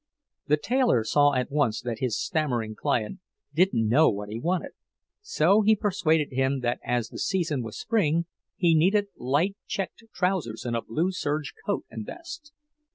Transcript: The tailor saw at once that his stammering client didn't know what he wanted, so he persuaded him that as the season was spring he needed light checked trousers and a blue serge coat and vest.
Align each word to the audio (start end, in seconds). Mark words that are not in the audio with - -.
The 0.47 0.57
tailor 0.57 1.03
saw 1.03 1.35
at 1.35 1.51
once 1.51 1.79
that 1.79 1.99
his 1.99 2.19
stammering 2.19 2.73
client 2.73 3.19
didn't 3.53 3.87
know 3.87 4.09
what 4.09 4.29
he 4.29 4.39
wanted, 4.39 4.71
so 5.21 5.61
he 5.61 5.75
persuaded 5.75 6.29
him 6.31 6.61
that 6.61 6.79
as 6.83 7.09
the 7.09 7.19
season 7.19 7.61
was 7.61 7.77
spring 7.79 8.25
he 8.55 8.73
needed 8.73 9.09
light 9.15 9.57
checked 9.67 10.01
trousers 10.11 10.65
and 10.65 10.75
a 10.75 10.81
blue 10.81 11.11
serge 11.11 11.53
coat 11.67 11.85
and 11.91 12.03
vest. 12.07 12.51